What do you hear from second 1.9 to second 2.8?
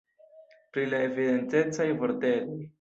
vortetoj